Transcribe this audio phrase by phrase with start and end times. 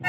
[0.00, 0.06] 欢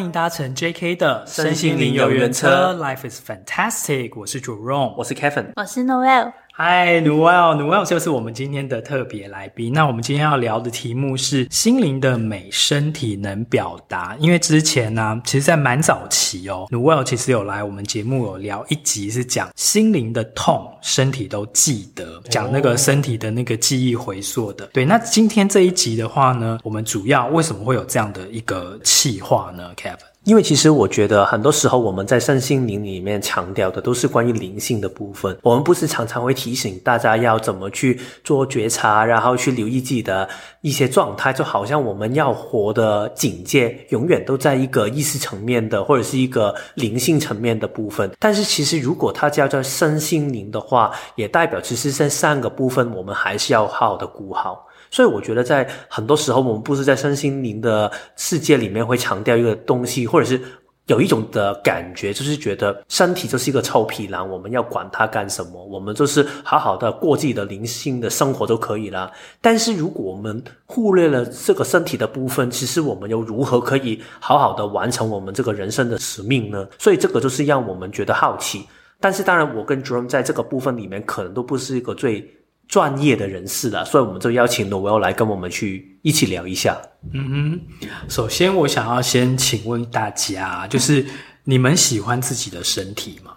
[0.00, 4.12] 迎搭乘 JK 的身心灵游园车，Life is fantastic。
[4.16, 6.32] 我是 Jerome，我是 Kevin，我是 Noel。
[6.54, 9.72] 嗨，Noel，Noel 就是我们今天的特别来宾。
[9.72, 14.14] 那我们今天要聊的题目是心灵的美，身体能表达。
[14.20, 24.66] 因为之前呢、啊，其实，在蛮早期哦，Noel 其实有来我们节目有聊一集，是讲心灵的痛，身体都记得，讲那个身体的那个记忆回溯的。
[24.74, 30.11] 对，那今天这一集的话呢，我们主要为什么会有这样的一个企划呢，Kevin？
[30.24, 40.28] 因为其实我觉得很多时候我们在身心灵里面强调的都是关于灵性的部分，我们不是常常会提醒大家要怎么去做觉察，然后去留意自己的
[40.60, 48.08] 一些状态，就好像我们要活的境界永远都在一个意识层面的或者是一个灵性层面的部分。
[48.20, 54.68] 但是其实如果它叫做身心灵的话，也代表其实这三个部分我们还是要好好的顾好。
[54.92, 60.38] 所以我觉得，在很多时候，我们不是在身心灵的世界里面会强调一个东西，或者是
[60.86, 65.64] 有一种的感觉，就是觉得身体就是一个臭皮囊，我们要管它干什么？
[65.64, 69.10] 我们就是好好的过自己的灵性的生活就可以了。
[69.40, 76.68] 但是如果我们忽略了这个身体的部分，其实我们又如何可以好好的完成我们这个人生的使命呢？
[76.78, 78.62] 所以这个就是让我们觉得好奇。
[79.00, 82.30] 但是当然，我跟 Jerome 在这个部分里面可能都不是一个最。
[82.68, 86.80] 专业的人士了，所以我们就邀请 Noel 来跟我们去一起聊一下。
[87.12, 91.04] 嗯哼，首先我想要先请问大家，就是
[91.44, 93.32] 你们喜欢自己的身体吗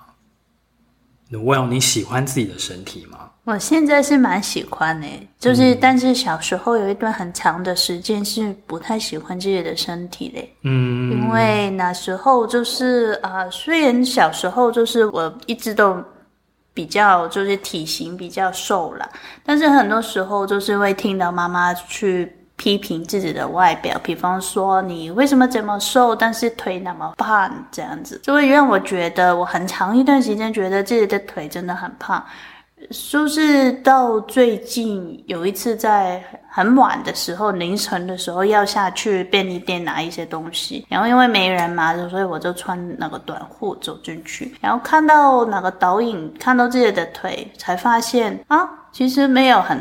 [1.30, 3.31] ？Noel，你喜欢自己的身体吗？
[3.44, 10.40] 我现在是蛮喜欢的，就是、嗯、但是小时候有一段很长的时间是不太喜欢自己的身体的。
[10.64, 16.02] 嗯，因为那时候就是啊、呃，虽然小时候就是我一直都。
[16.76, 19.09] 比较就是体型比较瘦了，
[19.44, 32.24] 但是很多时候就是会听到妈妈去批评自己的外表，比方说你为什么这么瘦，但是腿那么胖，这样子就会让我觉得我很长一段时间觉得自己的腿真的很胖。
[32.90, 49.79] 就是到最近有一次在很晚的时候，凌晨的时候要下去便利店拿一些东西，然后因为没人嘛，所以我就穿那个短裤走进去，然后看到那个导影，看到自己的腿，才发现啊，其实没有很。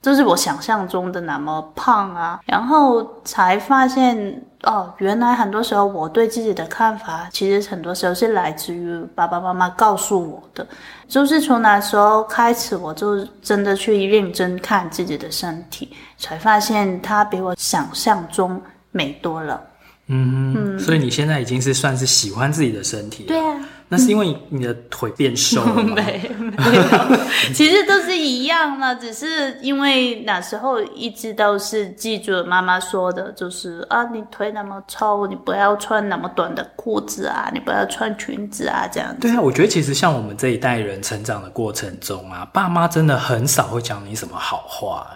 [0.00, 4.16] 就是我想象中的那么胖啊，然后才发现
[4.62, 10.66] 哦，原来很多时候我对自己的看法，其实很多时候是来自于爸爸妈妈告诉我的。
[11.08, 18.60] 就是从那时候开始，我就真的去认真看自己的身体，才发现它比我想象中
[18.92, 19.60] 美多了。
[20.06, 23.28] 嗯，嗯，所以你现在已经是算是喜欢自己的身体了。
[23.28, 23.58] 对啊。
[23.90, 25.94] 那是因为你的腿变瘦了吗？
[25.96, 27.16] 没没有，
[27.54, 39.20] 其实都是一样的，只是因为那时候一直都是记住妈妈说的，就是啊，你腿那么臭，你不要穿那么短的裤子啊，你不要穿裙子啊，这样子。
[39.20, 45.06] 对啊，我觉得其实像我们这一代人成长的过程中啊，爸妈真的很少会讲你什么好话，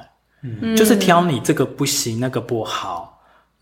[0.42, 3.11] 嗯，就是挑你这个不行，那个不好。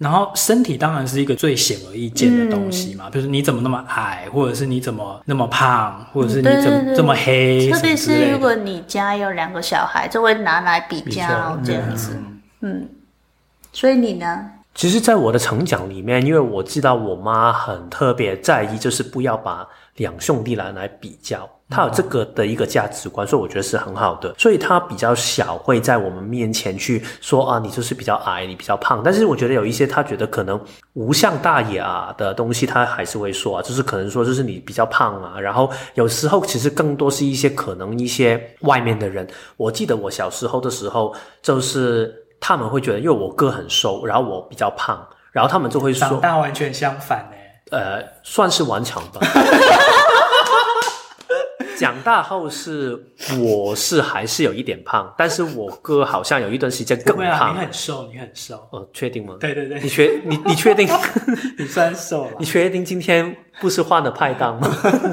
[0.00, 12.16] 然后身体当然是一个最显而易见的东西嘛，嗯、比如说你怎么那么矮，或者是你怎么那么胖，或者是你怎么对对对这么黑，特别是如果你家有两个小孩，就会拿来比较这样子。
[12.62, 12.88] 嗯，嗯，
[13.74, 14.52] 所以你呢？
[14.72, 21.46] 其实，在我的成长里面，因为我知道我妈很特别在意，就是不要把两兄弟来来比较。
[21.70, 24.34] 他有这个的一个价值观，所以我觉得是很好的。
[24.36, 29.00] 所以他比较小会在我们面前去说啊，你就是比较矮，你比较胖。
[29.04, 30.60] 但是我觉得有一些他觉得可能
[30.94, 35.38] 无伤大雅的东西，他还是会说啊，就是可能说就是你比较胖啊。
[35.38, 39.26] 然后有时候其实更多是一些可能一些外面的人。
[39.56, 47.36] 我记得我小时候的时候，就是他们会觉得，因为我哥很瘦，然后我比较胖，然后他们就会说，长大完全相反呢。
[47.70, 49.20] 呃，算是顽强吧。
[51.80, 52.98] 长大后是，
[53.40, 57.26] 我是还是有一点胖，但是我哥好像有一段时间更胖。
[57.26, 58.56] 啊、你很瘦，你很瘦。
[58.70, 59.36] 哦，确定吗？
[59.40, 59.80] 对对对。
[59.80, 60.86] 你确你你确定？
[61.58, 62.32] 你算瘦了。
[62.38, 64.70] 你确定今天不是换了派档吗？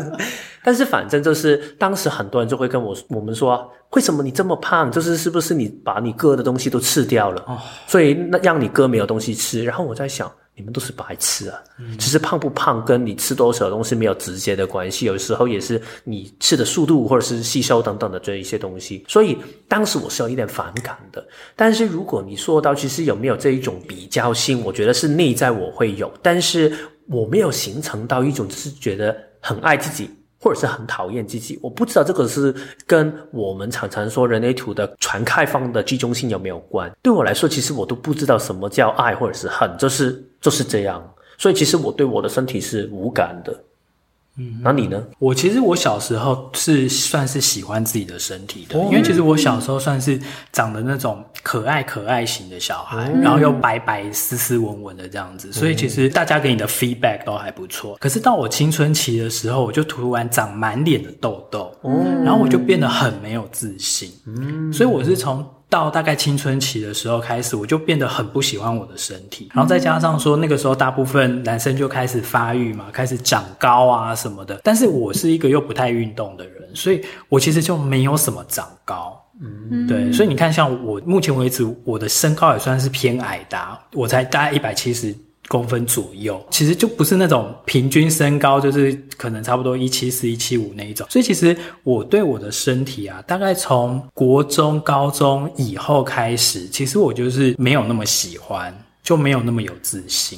[0.63, 4.91] 但是反正就是当时很多人就会跟我我们说，为什么你这么胖？
[4.91, 7.41] 就是是不是你把你哥的东西都吃掉了？
[7.47, 9.63] 哦，所以那让你哥没有东西吃。
[9.63, 10.29] 然后我在想。
[10.57, 11.61] 你们都是白痴啊！
[11.99, 19.05] 其实胖不胖跟你吃多少东西没有直接的关系，有时候也是你吃的速度或者是吸收等等的这一些东西。
[19.07, 19.37] 所以
[19.67, 21.23] 当时我是有一点反感的。
[21.55, 26.75] 但是如果你说到其实有没有这一种比较心，我觉得是内在我会有，但是
[27.07, 30.09] 我没有形成到一种就是觉得很爱自己。
[30.47, 32.55] 或者是很讨厌自己，我不知道这个是
[32.85, 36.89] 跟我们常常说人类图的全开放的集中性有没有关。
[37.01, 41.05] 对我来说，其实我都不知道什么叫爱或者是恨，就是就是这样。
[41.37, 43.53] 所以其实我对我的身体是无感的。
[44.37, 45.03] 嗯，那你呢？
[45.19, 50.19] 我其实我小时候是算是喜欢自己的身体的，因为其实我小时候算是
[50.51, 57.97] 长得那种可爱可爱型的小孩，然后又白白斯斯文文的这样子，所以其实大家给你的 feedback 都还不错。
[57.99, 61.71] 可是到我青春期的时候，我就突然长满脸的痘痘，
[62.23, 64.11] 然后我就变得很没有自信。
[64.27, 65.45] 嗯，所以我是从。
[65.69, 85.13] 到大概青春期的时候开始，我就变得很不喜欢我的身体，然后再加上说那个时候大部分男生就开始发育嘛，开始长高啊什么的，但是我是一个又不太运动的人，所以我其实就没有什么长高，嗯，对，所以你看，像我目前为止，我的身高也算是偏矮的，我才大概一百七十。
[85.47, 91.07] 公分左右，其实就不是那种平均身高，就是可能差不多一七四、一七五那一种。
[91.09, 100.37] 所以其实我对我的身体啊，大概从国中、高中以后开始，其实我就是没有那么喜欢，就没有那么有自信。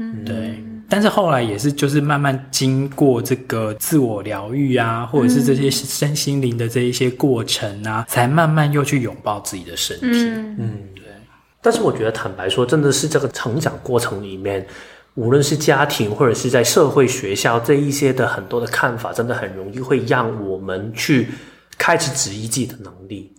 [0.00, 0.62] 嗯，对。
[0.88, 10.06] 但是后来也是，就是慢慢经过这个自我疗愈啊，或者是这些身心灵的这一些过程啊，才慢慢又去拥抱自己的身体。
[10.06, 10.56] 嗯。
[10.58, 10.78] 嗯
[11.68, 14.66] 但是我觉得，坦白说，真的是这个成长过程里面，
[15.16, 21.28] 无论是家庭或者是在社会、学校这一些的很多的看法，真的很容易会让我们去
[21.76, 23.34] 开始质疑自己的能力。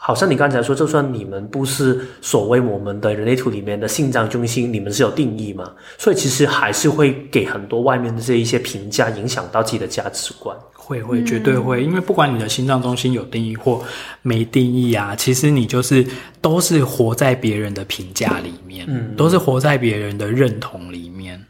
[0.00, 5.72] 好像你刚才说，就算你们不是所谓我们的人类图里面的心脏中心，你们是有定义嘛？
[5.98, 10.56] 所以其实还是会给很多外面的这一些评价影响到自己的价值观。
[10.72, 13.84] 会会绝对会，因为不管你的心脏中心有定义或
[14.22, 16.06] 没定义啊，其实你就是
[16.40, 21.44] 都是活在别人的评价里面，嗯，都是活在别人的认同里面。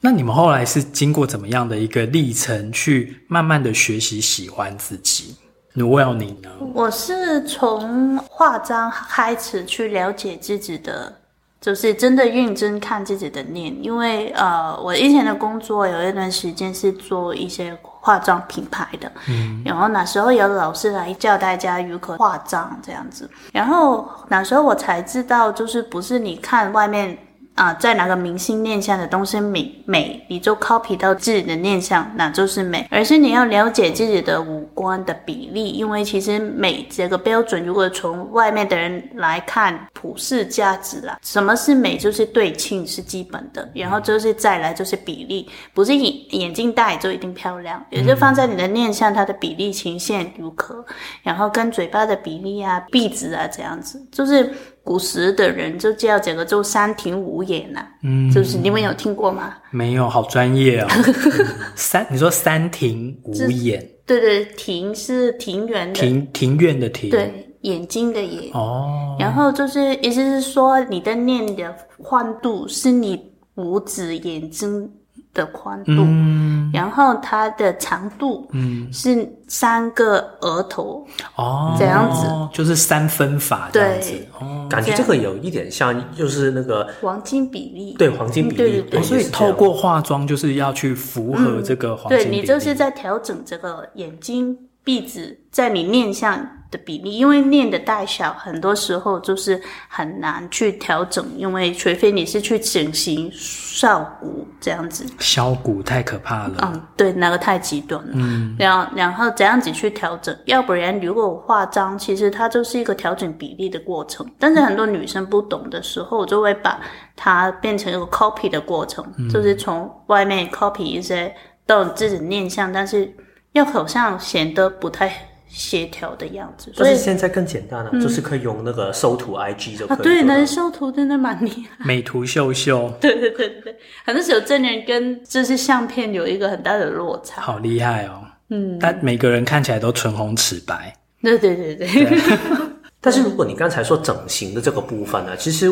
[0.00, 5.34] 那你们后来是经过怎么样的一个历程，去慢慢的学习喜欢自己
[5.74, 6.50] ？Noelle 你呢？
[6.72, 11.12] 我是从化妆开始去了解自己的，
[11.60, 17.76] 就是真的认真看自己的脸，因为呃，我以前的工作有一段时间是做一些。
[18.04, 27.16] 化妆品牌的，嗯，然后那时候有老师来教大家如何化妆这样子，然后那时候我才知道，就是不是你看外面。
[27.54, 32.84] 啊，在哪个明星面相的东西美美，你就 copy 到自己的面相，那就是美。
[32.90, 41.96] 而是你要了解自己的五官的比例，因为其实美这个标准，如果从外面的人来看，普世价值啦，什么是美？
[41.96, 50.84] 就是对称是基本的，然后就是再来就是比例，不是眼眼镜戴就一定漂亮，也就放在你的面相，它的比例呈现如何，
[51.22, 54.52] 然后跟嘴巴的比例啊、鼻子啊这样子，就是。
[54.84, 59.54] 古时的人就叫整个，就三庭五眼呐、啊，嗯，就是你们有听过吗？
[59.70, 60.86] 没有，好专业哦。
[60.90, 65.94] 嗯、 三，你说三庭五眼，对对，庭是庭园的。
[65.94, 68.52] 庭，庭院的庭，对，眼睛的眼。
[68.52, 73.18] 哦，然后就是意思是说，你的念的宽度是你
[73.54, 74.90] 五指眼睛
[75.32, 81.06] 的宽度，嗯，然后它的长度，嗯，是三个额头，
[81.36, 94.58] 哦，这样子，就是三分法这样子，哦，感觉这个有一点像，就是那个黄金比例，对，黄金比例，对，对，对，对，所以透过化妆就是要去符合这个黄金比例，对，你就是在调整这个眼睛。
[94.84, 96.38] 鼻子在你面相
[96.70, 106.58] 的比例，因为面的大小很多时候就是很难去调整，因为除非你是去整形削骨这样子，削骨太可怕了。
[106.62, 108.10] 嗯，对，那个太极端了。
[108.12, 114.28] 嗯，然后然后怎样子去调整，要不然如果我化妆，其实它就是一个调整比例的过程。
[114.38, 116.78] 但是很多女生不懂的时候，就会把
[117.16, 123.10] 它变成一个 copy 的过程，嗯、就是从外面 copy 一些到自己面相，但是。
[123.54, 125.12] 又好像显得不太
[125.48, 129.96] 协调的样子，所以现在更简单了，嗯、就是可以用那个修图 IG 就可以。
[129.96, 131.84] 啊，对，能修图真的蛮厉害。
[131.84, 132.92] 美图秀秀。
[133.00, 137.40] 对对对对，很多时候真人跟这些相片有一个很大的落差。
[137.40, 138.22] 好厉害哦！
[138.50, 140.92] 嗯，但每个人看起来都唇红齿白。
[141.22, 141.86] 对对对对。
[141.86, 142.18] 对
[143.00, 145.66] 但是如果你刚才说整形的这个部分呢，其实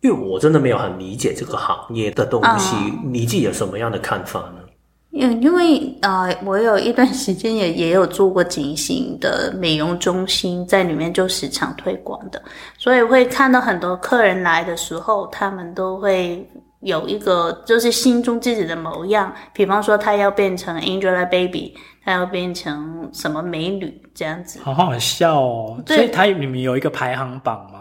[0.00, 4.59] 因为我真的没有很理解这个行业的东西，嗯、你自己有什么样的看法呢？
[5.10, 12.40] 因因为呃，我有一段时间也也有做过整形的美容中心，在里面就时常推广的，
[12.78, 16.48] 所以会看到很多客人来的时候，他们都会
[16.80, 21.72] 有一个就是心中自己的模样，比方说他要变成 Angelababy，
[22.04, 24.60] 他要变成什么美女这样子。
[24.62, 25.82] 好好笑哦！
[25.84, 27.79] 对所以他里面有一个排行榜吗？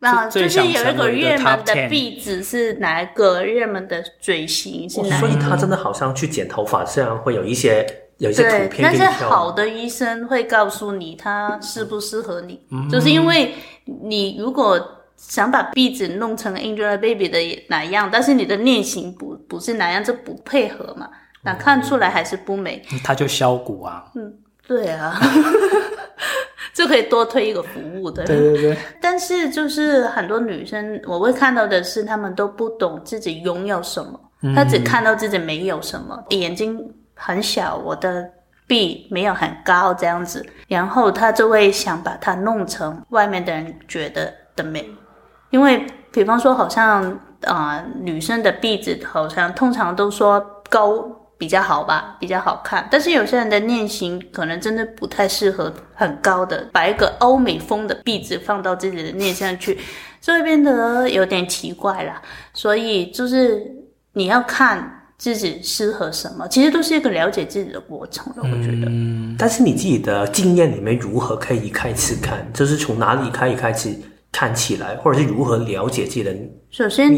[0.00, 5.16] 啊，就是有一个热门的壁纸是哪一个热门的嘴型是哪一个？
[5.18, 7.84] 所以他真的好像去剪头发，这样会有一些
[8.18, 8.82] 有一些图片。
[8.82, 14.78] 但是好的医生会告诉你他适不适合你，嗯、就是因为你如果
[15.16, 21.08] 想把壁纸弄成 Angelababy 的哪样，但是你的脸型不不是哪样，就不配合嘛，
[21.42, 22.82] 那看出来还是不美。
[23.02, 24.04] 他就削骨啊。
[24.14, 24.34] 嗯，
[24.68, 25.18] 对啊。
[26.76, 28.76] 就可以多推一个服务的，对 对对。
[29.00, 34.20] 但是就是很多女生，我会看到的是，她们都不懂自己拥有什么，
[34.54, 36.78] 她只看到自己没有什么，眼睛
[37.14, 38.30] 很小，我的
[38.66, 44.86] 臂没有很高这样子，然后她就会想把它弄成外面的人觉得的美，
[45.48, 47.10] 因为比方说，好像
[47.44, 51.10] 啊、呃，女生的臂子好像通常都说高。
[51.38, 52.88] 比较好吧，比较好看。
[52.90, 59.78] 但是有些人的念型可能真的不太适合很高的，把一个欧美风的壁纸放到自己的念上去，
[60.20, 62.22] 就会变得有点奇怪啦。
[62.54, 63.62] 所以就是
[64.14, 68.42] 你要看自己适合什么，其实都是一个了解自己的过程的。
[68.42, 68.86] 我觉得。
[68.88, 72.50] 嗯，但是你自己的经验里面如何可以开始看？
[72.54, 73.94] 就是从哪里可以开始
[74.32, 76.34] 看起来，或者是如何了解自己的
[76.70, 77.14] 首先？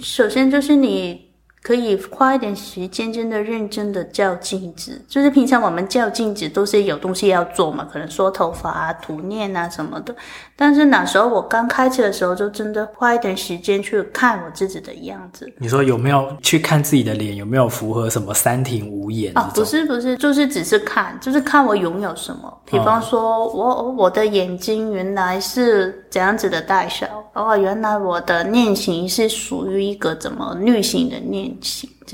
[0.00, 1.31] 首先就是你。
[1.62, 5.00] 可以花一点时间，真的认真的照镜子。
[5.06, 10.12] 就是平常我们照镜子都是有东西要做嘛，可能梳头发啊、涂面啊什么的。
[10.56, 15.48] 但是那时候我刚开始的时候，就真的花一点时间去看我自己的样子。
[15.58, 19.32] 你说有没有去看自己的脸有没有符合什么三庭五眼？
[19.38, 22.60] 啊，不是不是，就是只是看，就是看我拥有什么。
[22.64, 31.50] 比方说我我的眼睛原来是这样子的大小，哦，原来我的脸型是属于一个怎么女性的脸。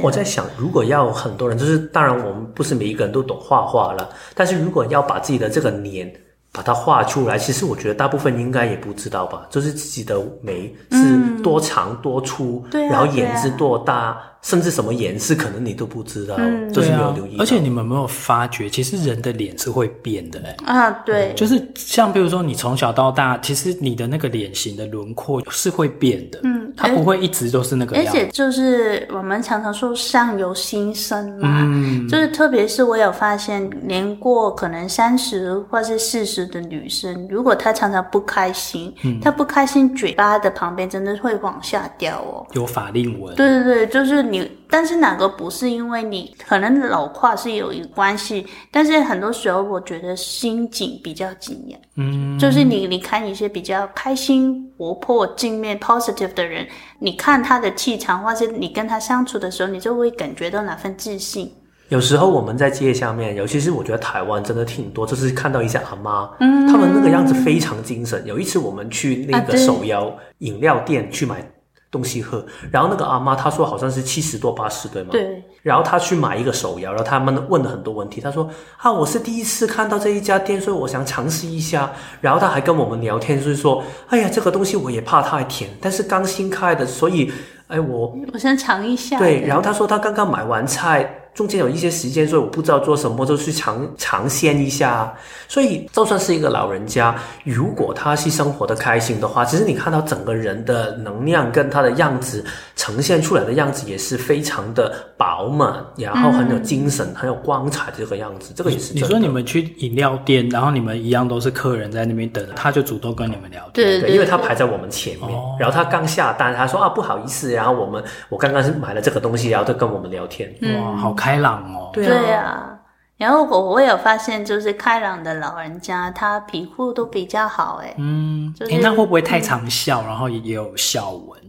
[0.01, 6.13] 我在想，如果要很多人，就是当然我们不是每一个人都懂画画了，但是如果要把自己的这个脸
[6.53, 14.21] 把它画出来，其实我觉得大部分应该也不知道吧，就是自己的眉是多长多粗，嗯、然后眼是多大。
[14.43, 17.37] 甚至什么颜色可能你都不知道，嗯、就是没有留意、啊。
[17.41, 20.57] 而且你们有没有发觉，其实人的脸是会变的哎。
[20.65, 26.39] 啊，对，就是像比如说你从小到大，其实你的那个脸型的轮廓是会变的。
[26.45, 28.11] 嗯，它不会一直都是那个样子。
[28.11, 43.35] 而且就是我们常常说相由心生嘛，嗯，就是特别是我有发现，年过可能三十或是四十的女生，如果她常常不开心，嗯，她不开心，嘴巴的旁边真的会往下掉哦，有法令纹。
[43.35, 44.29] 对对对，就是。
[44.29, 44.38] 你
[44.69, 56.67] 但是哪个不是因为你可能老化是有一个关系，但是很多时候我觉得心境比较紧呀，嗯，就是你你看一些比较开心、活泼、正面、positive 的人，
[56.99, 61.51] 你看他的气场，或是你跟他相处的时候，你就会感觉到那份自信。
[61.89, 68.23] 有时候我们在街下面，尤其是我觉得台湾真的挺多，就是看到一些阿妈，嗯，他们那个样子非常精神。
[68.27, 71.43] 有一次我们去那个手摇饮料店去买。
[71.91, 75.09] 东西喝，然后那个阿妈她说好像是七十多八十对吗？
[75.11, 75.43] 对。
[75.63, 78.21] 然后她去买一个手摇，然后他们问了很多问题。
[78.21, 81.91] 她说啊，我是第一次看到这一家店，所以我想尝试一下。
[82.21, 87.33] 然后她还跟我们聊天，就是说，哎呀，这个东西我也怕太甜，但是刚新开的，所以
[87.69, 89.19] 哎我我先尝一下。
[89.19, 89.45] 对。
[89.47, 91.15] 然后她说她刚刚买完菜。
[91.39, 95.15] 中间有一些时间，所以我不知道做什么，就去尝尝鲜一下。
[95.47, 97.15] 所以就算是一个老人家，
[97.45, 108.53] 如果他是生活的开心的话，其实你看到整个人的能量跟他的样子呈现出来的样子也是非常的饱满，然后很有精神、嗯、很有光彩的这个样子。
[108.53, 108.93] 这个也是。
[108.93, 113.73] 你说你们去饮料店，然后你们一样都是客人在那边等，他就主动跟你们聊天。
[113.75, 120.53] 对对，对，因为他排在我们前面，哦、然后他刚下单，他说啊不好意思，然后我们我刚刚是买了这个东西，然后他跟我们聊天。
[120.75, 121.28] 哇，好开。
[121.29, 122.79] 开朗哦，对啊，对啊，
[123.19, 131.41] 然后我我有发现，就是开朗的老人家，他皮肤都比较好，哎，嗯，就是诶，那会不会太常笑，嗯、然后也也有笑纹？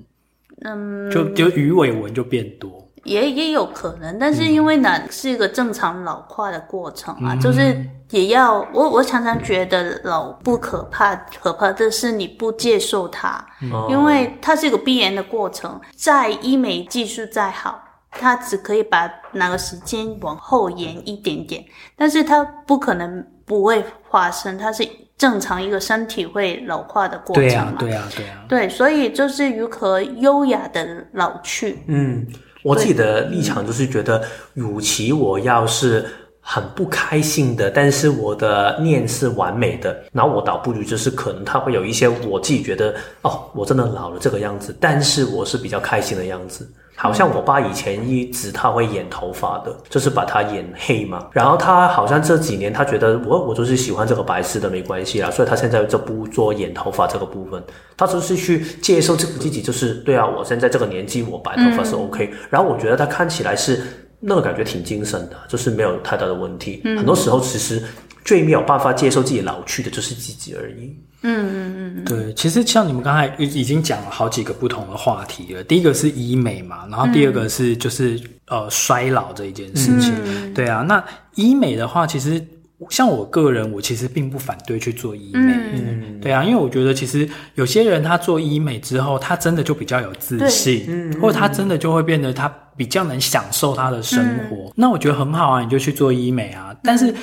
[0.65, 17.81] 嗯，就就鱼尾纹就变多，也也有可能，但是因为呢，是一个正常老化的过程啊，嗯、就是也要我我常常觉得老不可怕，可怕的是你不接受它，嗯、因为它是一个必然的过程，在医美技术再好。
[18.12, 21.63] 它只可以把那个时间往后延一点点，
[21.96, 24.88] 但是它不可能不会发生，它是
[25.18, 27.50] 正常一个身体会老化的过程嘛。
[27.50, 28.46] 对啊，对啊，对啊。
[28.48, 31.80] 对，所以就是如何优雅的老去。
[31.88, 32.28] 嗯，
[32.63, 34.24] 我自己的立场就是觉得，
[34.56, 36.06] 与其我要是。
[36.51, 46.68] 很不开心的，但是我的念是完美的，然后我倒不如就是可能他会有一些我自己觉得哦，我真的老了这个样子，但是我是比较开心的样子。
[46.96, 51.27] 好像我爸以前一直他会染头发的，就是把它染黑嘛。
[51.32, 57.63] 然后他好像这几年他觉得我我就是喜欢这个白色的没关系啦，所以他现在就不做染头发这个部分，
[57.96, 63.82] 他就是去接受这个自己就是对啊，我现在这个年纪我白头发是 OK，然后我觉得他看起来是
[64.19, 66.81] 那个感觉挺精神的，就是没有太大的问题。
[66.83, 67.81] 嗯，很多时候其实
[68.25, 70.95] 最没有办法接受自己老去的就是自己而已。
[71.21, 75.63] 嗯嗯嗯，对，其实像你们刚才已经讲了好几个不同的话题了。
[75.65, 78.15] 第一个是医美嘛，然后第二个是就是、
[78.47, 80.13] 嗯、呃衰老这一件事情。
[80.25, 81.03] 嗯、对啊，那
[81.35, 82.41] 医美的话，其实
[82.89, 85.53] 像我个人，我其实并不反对去做医美。
[85.74, 94.55] 嗯，对啊，因为我觉得其实有些人他做医美之后，他真的就比较有自信，嗯，或者他真的就会变得他比较能享受他的生活。
[94.55, 97.13] 嗯、那我觉得很好啊，你就去做医美啊，但是。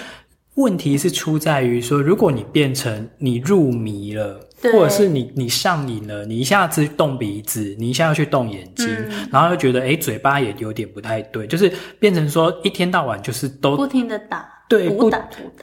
[0.56, 4.40] 问题是出在于说，如果你变成你入迷了，
[4.72, 15.11] 或者是你你上瘾了，你一下子动鼻子，你一下要去动眼睛，嗯、然后又觉得诶嘴巴也有点不太对，就是变成说一天到晚就是都不停的打，对，不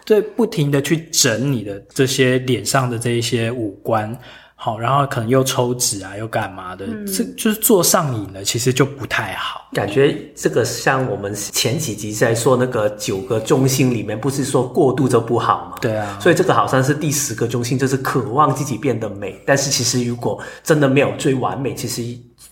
[0.06, 4.18] 对，不停的去整你的这些脸上的这一些五官。
[4.56, 6.86] 好，然后可能又抽脂啊，又干嘛的？
[6.86, 9.68] 嗯、这就是做上瘾了，其实就不太好。
[9.74, 15.78] 感觉这个像我们前几集在说那个九个中心里面，不是说过度就不好吗？
[15.82, 16.18] 对啊。
[16.22, 19.38] 所以这个好像是第十个中心，就是渴望自己变得美。
[19.46, 22.02] 但是其实如果真的没有最完美，其实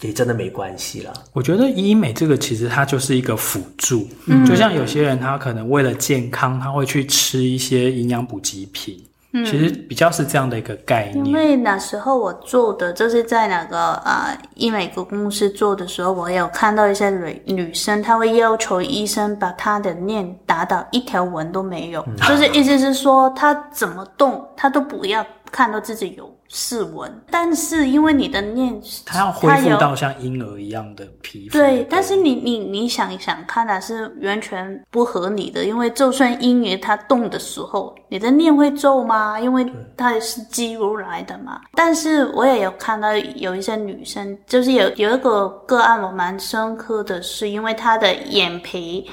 [0.01, 1.13] 也真的没关系了。
[1.33, 9.03] 我觉得医美这个其实它就是一个辅助，嗯，就像有些人他可能为了健康，他会去吃一些营养补给品。
[9.33, 11.25] 嗯，其实比较是这样的一个概念。
[11.25, 26.29] 因为那时候我做的就是在那个呃医美个公司做的时候，我有看到一些女女生，她会要求医生把她的脸打到一条纹都没有，嗯，就是意思是说她怎么动，她都不要看到自己有。
[26.53, 31.57] 是纹，但是因为你的念，它要恢复到像婴儿一样的皮肤。
[31.57, 35.63] 对，但是你你你想一想看，它是完全不合理的。
[35.63, 39.39] 因为就算婴儿他动的时候，你的念会皱吗？
[39.39, 39.65] 因为
[39.95, 41.61] 它是肌肉来的嘛。
[41.73, 49.09] 但是我也有看到有一些女生，就是有有一个个案我蛮深刻的是，因为她的眼皮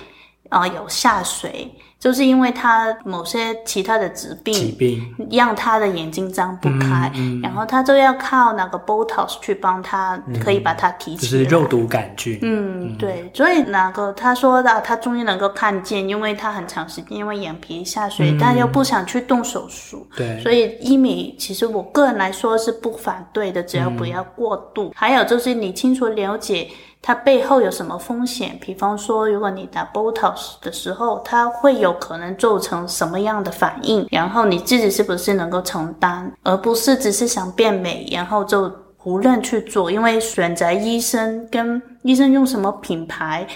[0.48, 1.72] 啊、呃、有下垂。
[1.98, 11.32] 就是因为他某些其他的疾病，疾病让他的眼睛张不开，嗯嗯、然后他就要靠那个 Botox 去帮他，可以把它提起来。
[11.32, 12.38] 就是肉毒杆菌。
[12.42, 13.28] 嗯，对。
[13.34, 20.06] 所以那个他说的，他终于能够看见，因为他很长时间因为眼皮下垂，嗯、但又不想去动手术。
[20.16, 20.40] 对。
[20.40, 24.90] 所以医美其实我个人来说是不反对的，只要不要过度。
[24.90, 26.68] 嗯、还有就是你清楚了解。
[27.00, 28.58] 它背后有什么风险？
[28.60, 34.06] 比方说，如果你打 Botox 的时候，它会有有可能做成什么样的反应？
[34.10, 39.90] 然后你自己是不是能够承担，而不是只是想变美，然后就胡乱去做？
[39.90, 43.46] 因为选择医生跟医生用什么品牌。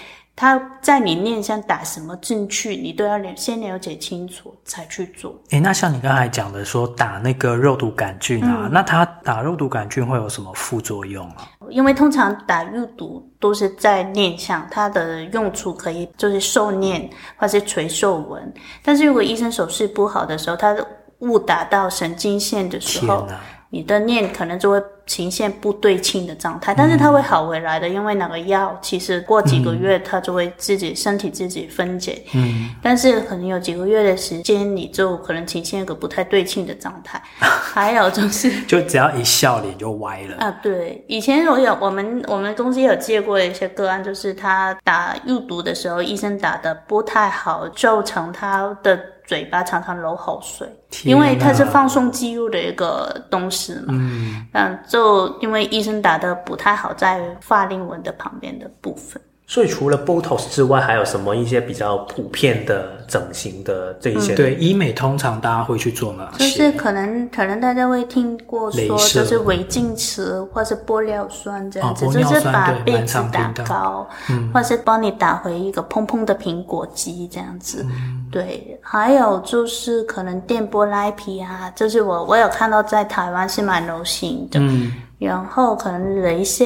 [0.42, 5.40] 他在你脸上打什么进去，你都要先了解清楚才去做。
[5.50, 11.48] 诶，那像你刚才讲的说打那个肉毒杆菌啊，嗯、那他打肉毒杆菌会有什么副作用啊？
[11.70, 18.52] 因为通常打肉毒都是在脸上，它的用处可以就是瘦脸或是垂皱纹。
[18.82, 20.76] 但是如果医生手势不好的时候，他
[21.20, 23.28] 误打到神经线的时候。
[23.74, 32.22] 你的念可能就会呈现不对称的状态，但是它会好回来的，因为那个药其实过几个月它就会自己身体自己分解。
[32.34, 37.20] 嗯，但是可能有几个月的时间，你就可能呈现一个不太对称的状态。
[37.40, 40.54] 还有就是， 就只要一笑脸就歪了啊！
[40.62, 49.11] 对，以前我有我们我们公司有接过一些个案，就是他打入毒的时候，医生打的不太好，造成他的。
[49.32, 50.68] 嘴巴常常流口水，
[51.04, 53.86] 因为它是放松肌肉的一个东西嘛。
[53.88, 59.18] 嗯，嗯，就因为医生打的不太好，在法令纹的旁边的部分。
[59.52, 64.32] 所以除了 Botox 之外，还有什么一些比较普遍的整形的这一些？
[64.32, 66.38] 嗯、对，医美通常大家会去做哪些？
[66.38, 77.84] 就是可能可能大家会听过说，就是微晶瓷或是玻尿酸这样子，哦、就是把鼻子打高，嗯、或是帮你打回一个砰砰的苹果肌这样子。
[77.90, 84.58] 嗯、对，还有就是可能电波拉皮啊，就是我我有看到在台湾是蛮流行的。
[84.58, 86.64] 嗯，然后可能雷射，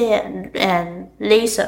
[0.53, 1.67] 嗯，laser。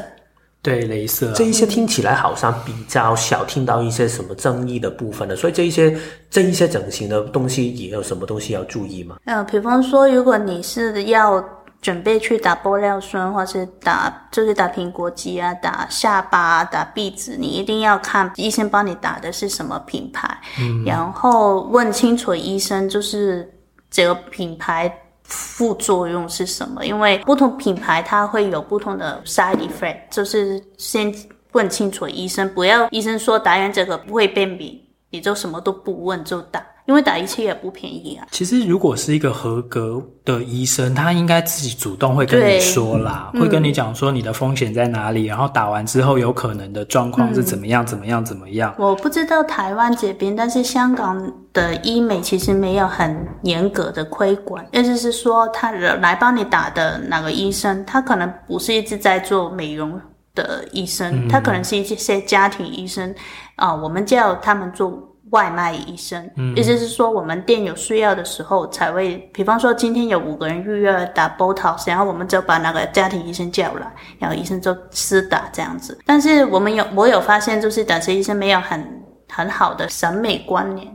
[0.62, 5.98] 对，镭射这一些听起来好像比较少听到一些什么争议的部分的，所以这一些
[6.30, 9.18] 这一些整形的东西也有什么东西要注意吗？
[9.26, 11.42] 嗯，比方说，如果你是要
[11.82, 23.50] 准备去打玻尿酸，或是打就是打苹果肌啊，打下巴啊，打鼻子，你一定要看医生帮你打的是什么品牌，嗯，然后问清楚医生就是
[23.90, 24.94] 这个品牌
[25.30, 31.14] 副作用是什么，因为不同品牌它会有不同的 side effect，就是先
[31.52, 36.66] 问清楚医生，不要医生说打完这个不会便秘，你就什么都不问就打。
[36.90, 38.26] 因为打一次也不便宜啊。
[38.32, 48.74] 其实，如果是一个合格的医生，他应该自己主动会跟你说啦，会跟你讲说你的风险在哪里，嗯、然后打完之后有可能的状况是怎么样，嗯、怎么样，怎么样。
[48.80, 60.02] 我不知道台湾这边，但是香港的医美其实没有很严格的规管，意思是说，他来帮你打的那个医生，他可能不是一直在做美容
[60.34, 63.14] 的医生，嗯、他可能是一些家庭医生
[63.58, 65.06] 啊、呃，我们叫他们做。
[65.32, 76.00] 外卖医生，意思是说，我们店有需要的时候才会，比方说今天有五个人预约打 Botox，然后我们就把那个家庭医生叫来，然后医生就施打这样子。
[76.06, 78.84] 但是我们有，我有发现，就是打车医生没有很
[79.30, 80.88] 很好的审美观念，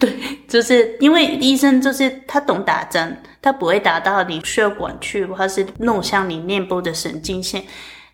[0.00, 0.12] 对，
[0.48, 7.62] 就是因为医生就是他懂打针，他不会打到你血管去，或是弄向你面部的神经线，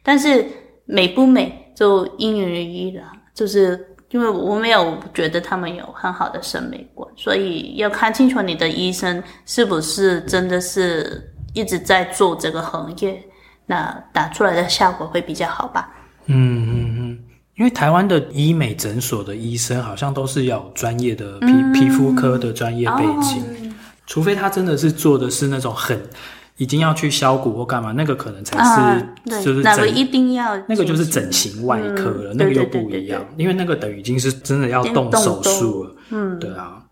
[0.03, 0.45] 但是
[0.85, 3.88] 美不美就因人而异了，就是。
[4.11, 13.23] 因为我没有觉得他们有很好的审美观，所以要看清楚你的医生是不是真的是一直在做这个行业，
[13.67, 15.91] 那打出来的效果会比较好吧。
[16.27, 17.19] 嗯嗯嗯，
[17.57, 23.75] 因为台湾的医美诊所的医生好像都是要有专业的皮、嗯、皮肤科的专业背景，哦、
[24.07, 26.01] 除非他真的是做的是那种很。
[26.59, 33.37] 已经要去削骨或干嘛，那个可能才是，啊、就是那个一定要，那个就是整形外科了，嗯、那个又不一样，对对。
[33.37, 36.83] 对对，因为那个等于已经是真的要动手术了，嗯，对啊，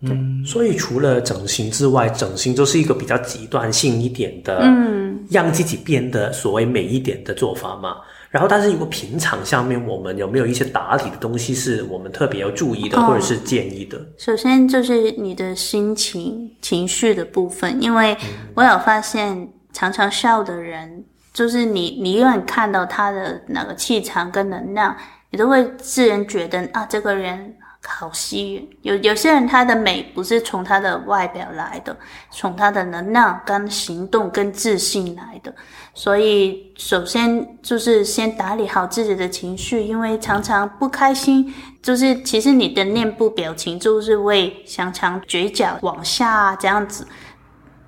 [0.00, 7.96] 嗯，所以除了整形之外，整形就是一个比较极端性一点的，嗯，让自己变得所谓美一点的做法嘛。
[8.30, 14.00] 然后，但是如果平常上面我们有没有一些打理的东西是我们特别要注意的，或者是建议的？
[14.18, 18.16] 首先就是你的心情、情绪的部分，因为
[18.54, 24.96] 我有发现，常常笑的人，就是你，你永远看到他的那个气场跟能量，
[25.30, 27.56] 你都会自然觉得啊，这个人。
[27.82, 31.96] 好吸引，有有些人他的美不是从他的外表来的，
[32.30, 35.52] 从他的能量跟行动跟自信来的。
[35.92, 47.06] 所以首先就是先打理好自己的情绪，因为常常不开心，就是其实你的面部表情就是会常常嘴角往下这样子，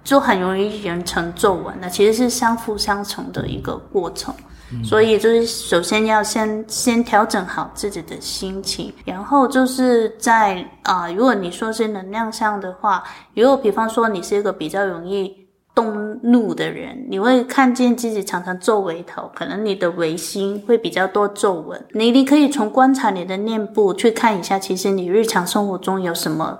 [0.04, 1.74] 就很容易形成皱纹。
[1.80, 4.34] 那其实是相辅相成的一个过程。
[4.82, 15.41] 所以就是首先要先先调整好自己的心情，然后就是在啊、呃，如果你说是能量上的话，如果比方说你是一个比较容易
[15.74, 21.82] 动怒的人，你会看见自己常常皱眉头，可能你的眉心会比较多皱纹。
[21.92, 26.58] 你你可以从观察你的面部去看一下，其实你日常生活中有什么。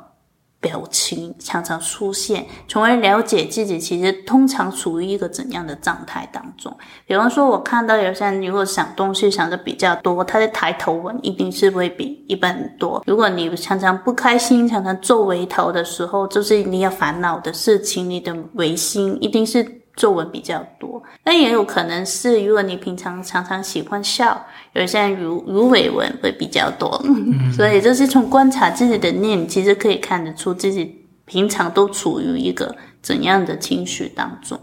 [0.63, 6.75] 表情常常出现，从而了解自己其实通常处于一个怎样的状态当中。
[7.05, 13.03] 比方说，我看到有些人如果想东西想的比较多，他的抬头纹一定是会比一般多。
[13.07, 21.03] 如果你常常不开心、常常皱眉头的时候，就是你要烦恼的事情，你的眉心一定是皱纹比较多。
[21.25, 24.45] 那也有可能是，如果你平常常常喜欢笑。
[24.75, 34.59] 有些人鱼鱼尾纹会比较多，嗯、所以就是从观察自己的念，其实可以看得出自己平常都处于一个怎样的情绪当中。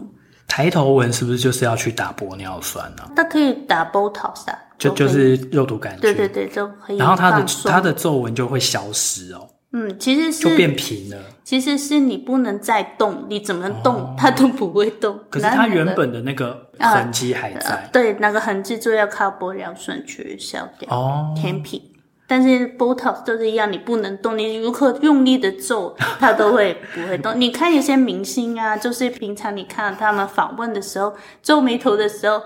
[0.48, 3.12] 抬头纹是不是就是要去打玻尿酸呢、啊？
[3.14, 6.96] 它可以打 Botox 啊，就就是肉毒杆菌，对对对，就可以。
[6.96, 9.48] 然后它的它的皱纹就会消失哦。
[9.72, 11.16] 嗯，其实是就变平了。
[11.44, 15.18] 其实是你不能再动，你怎么动、哦、它都不会动。
[15.28, 17.70] 可是它原本的那个痕迹还在。
[17.70, 20.88] 啊、对，那个痕迹就要靠玻尿酸去消掉。
[20.90, 21.80] 哦，填平。
[22.26, 27.32] 但是 Botox 就是一样，你不能动，你如何用力的皱，它都会不会动。
[27.38, 32.40] 你看有些明星啊，就是平常你看他们访问的时候，皱眉头的时候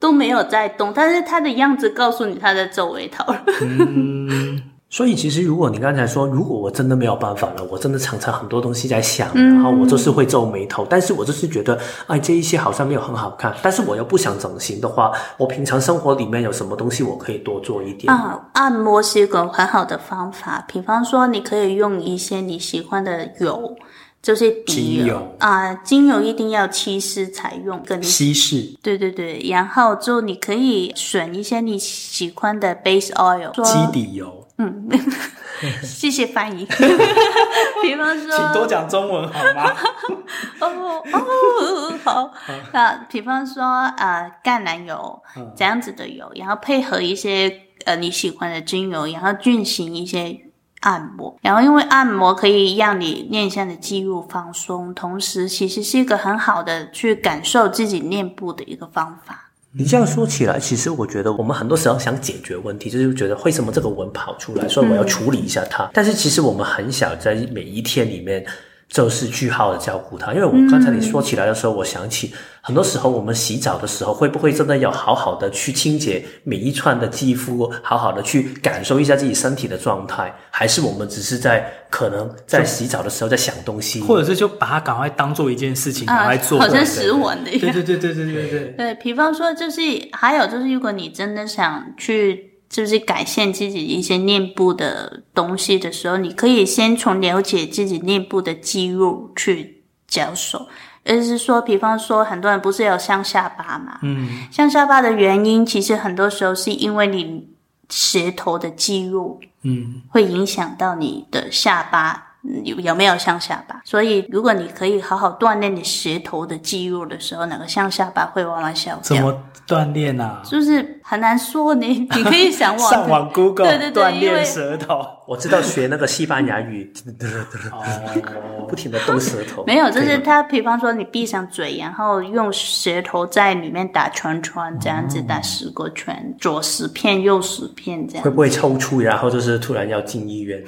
[0.00, 3.24] 都没有在动，但是他的样子告诉你他在皱眉头。
[3.60, 4.47] 嗯
[4.90, 18.10] 所以，其实如果你刚才说，如果我真的没有办法了，我真的常常很多东西在想，嗯、然后我就是会皱眉头，但是我就是觉得，哎，这一些好像没有很好看，但是我又不想整形的话，我平常生活里面有什么东西我可以多做一点？
[18.12, 23.76] 啊，按摩是一个很好的方法，比方说，你可以用一些你喜欢的油。
[24.20, 25.36] 就是底油，油。
[25.38, 34.88] 啊，精油一定要稀释才用，跟稀释，对对对，然后就你可以选一些你喜欢的 base oil，基底油，嗯，
[35.82, 36.66] 谢谢翻译，
[37.82, 39.72] 比方说，请多讲中文好吗？
[40.60, 42.32] 哦哦，好，
[42.72, 43.64] 那比方说
[43.96, 45.22] 呃，橄榄油
[45.56, 50.40] 这样子的油，然后配合一些呃你喜欢的精油，然后进行一些。
[50.82, 59.47] 按摩，然后因为按摩可以让你面向的肌肉放松，同时其实是一个很好的去感受自己面部的一个方法。
[59.72, 65.84] 你这样说起来，其实我觉得我们很多时候想解决问题，就是觉得为什么这个文跑出来，所以我要处理一下它。
[65.84, 68.44] 嗯、但是其实我们很想在每一天里面。
[68.88, 87.72] 就是句号的照顾它，因为我刚才你说起来的时候，嗯、我想起很多时候我们洗澡的时候，会不会真的要好好的去清洁每一串的肌肤，好好的去感受一下自己身体的状态，还是我们只是在可能在洗澡的时候在想东西，或者是就把它赶快当做一件事情赶快做，好像食玩的一样。
[87.72, 88.60] 对对对对对对对。
[88.76, 89.80] 对，比方说，就是
[90.12, 92.57] 还有就是，如果你真的想去。
[92.68, 100.68] 就是改善自己一些面部的东西的时候，你可以先从了解自己面部的肌肉去着手。
[101.04, 103.98] 而是说，比方说，很多人不是有上下巴嘛？
[104.02, 107.48] 嗯，上下巴的原因，其实很多时候是因为你
[107.88, 112.27] 舌头的肌肉，嗯，会影响到你的下巴。
[112.64, 113.80] 有有没有向下巴？
[113.84, 119.00] 所以如果你可以好好锻炼你舌头的肌肉的时候，那个向下巴会慢慢消掉。
[119.02, 120.40] 怎么锻炼啊？
[120.44, 125.04] 就是很难说，你 你可以想往上网 Google 对对对锻炼舌头。
[125.26, 126.90] 我知道学那个西班牙语，
[128.66, 129.62] 不停的动舌头。
[129.66, 138.24] 没有，就是他，比方说你闭上嘴，然后用舌头在里面打圈圈，这样子打十个圈，左十片，右十片，这样。
[138.24, 139.00] 会不会抽搐？
[139.00, 140.62] 然后就是突然要进医院？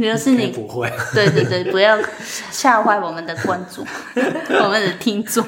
[0.00, 1.98] 就是你不会， 对对对，不要
[2.50, 3.86] 吓坏我们的观众，
[4.62, 5.44] 我们的听众，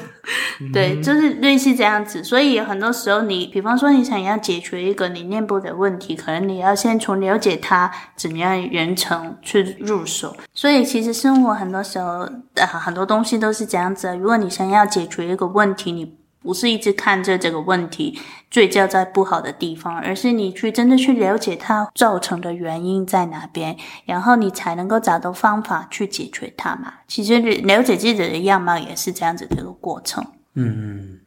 [0.71, 2.23] 对，就是类似这样子。
[2.23, 10.35] 所以很多时候你，你比方说你想要解决一个你面部的问题，可能你要先从了解它怎么样源成去入手。
[10.53, 14.15] 所以其实生活很多时候，呃，很多东西都是这样子。
[14.17, 18.19] 如果你想要解决一个问题，你不是一直看着这个问题，
[18.51, 23.75] 聚焦在不好的地方，而是你去真的去了解它造成的原因在哪边，
[24.05, 26.93] 然后你才能够找到方法去解决它嘛。
[27.07, 30.23] 其实了解自己的样貌也是这样子的一个过程。
[30.55, 31.21] 嗯。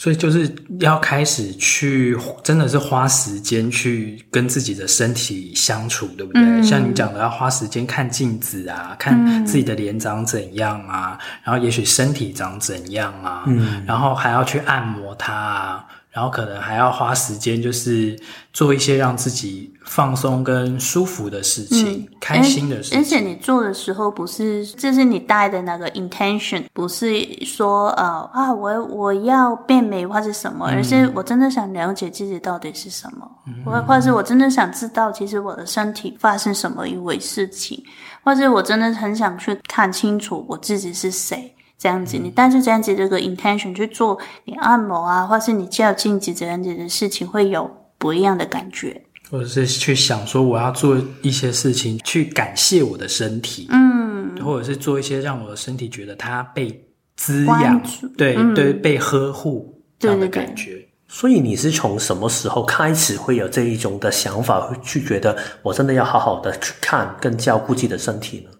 [0.00, 6.40] 所以就是要开始去，真的是花时间去跟自己的身体相处，对不对？
[6.42, 15.84] 嗯、像你讲的，要花时间看镜子啊，看自己的脸长怎样啊，嗯、然后也许身体长怎样啊，嗯，然后还要去按摩它啊。
[16.10, 18.18] 然后可能还要花时间，就是
[18.52, 22.98] 做一些让自己放松跟舒服的事情，嗯、开心的事情。
[22.98, 33.30] 而且你做的时候，不是就是你带的那个 intention，不是说呃啊，我我要变美或者什么，而是我真的想了解自己到底是什么，
[33.64, 37.80] 或、嗯、或者是我真的想知道，其实我的身体发生什么一回事情，
[38.24, 41.54] 或者我真的很想去看清楚我自己是谁。
[41.80, 49.02] 这样子，你带着这样子这个 intention 去做你按摩啊，或是你照镜子这样子的事情，会有不一样的感觉。
[49.30, 56.84] 或者是去想说，我要做一些事情去感谢我的身体，嗯，或者是做一些让我的身体觉得它被
[57.16, 57.80] 滋养，
[58.18, 60.72] 对、嗯、对，被呵护这样的感觉。
[60.72, 60.88] 对对对。
[61.08, 68.50] 所以你是从什么时候开始会有这一种的想法，去觉得我真的要好好的去看跟照顾自己的身体呢？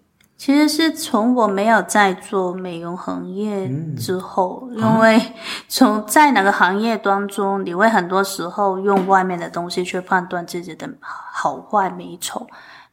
[0.41, 5.21] 其实是从我没有在做美容行业之后，嗯、因为
[5.67, 12.47] 从在哪个行业当中，你会很多时候用外面的东西去判断自己的好坏美丑，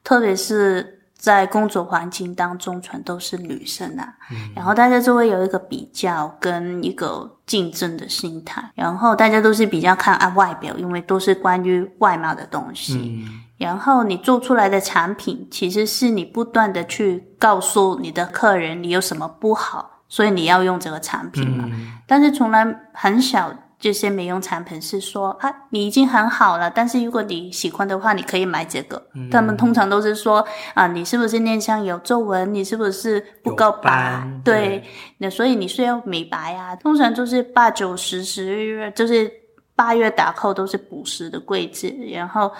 [0.04, 13.24] 特别是在工作环境当中，全都是女生啊，嗯、然后大家就会有一个比较跟一个竞争的心态，然后大家都是比较看啊外表，因为都是关于外貌的东西。
[13.26, 21.64] 嗯然后你做出来的产品，其实是你不断的去告诉你的客人你有什么不好，所以你要用这个产品嘛。
[21.68, 29.04] 嗯、但是从来很少这些美容产品是说啊，你已经很好了，但是如果你喜欢的话，你可以买这个。
[29.14, 32.54] 嗯、他们通常都是说啊，你是不是脸上有皱纹？
[32.54, 34.22] 你是不是不够白？
[34.44, 34.84] 对，
[35.18, 36.76] 那所以你需要美白啊。
[36.76, 39.28] 通常就是八九十十月，就是
[39.74, 42.52] 八月打扣都是补湿的季节，然后。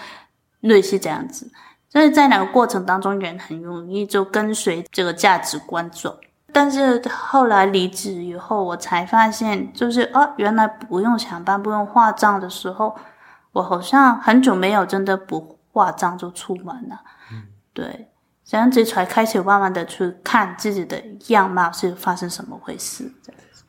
[0.61, 1.51] 类似这样子，
[1.89, 6.19] 所以在哪个过程当中，人很容易就跟随这个价值观走。
[6.53, 12.97] 但是后来离职以后，我才发现，就是哦，原来不用上班、不用化妆的时候，
[13.53, 17.01] 我好像很久没有真的不化妆就出门了。
[17.31, 17.45] 嗯，
[17.75, 18.09] 对，
[18.45, 23.13] 这样子才开始慢慢的去看自己的样貌是发生什么回事。